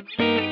[0.00, 0.49] Música